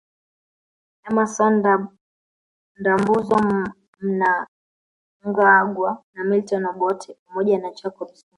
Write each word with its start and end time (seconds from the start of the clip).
Emmason 1.07 1.53
Ndambuzo 2.79 3.35
Mnangagwa 4.03 6.03
na 6.13 6.23
Milton 6.23 6.65
Obote 6.65 7.13
pamoja 7.27 7.57
na 7.59 7.71
Jacob 7.73 8.07
Zuma 8.07 8.25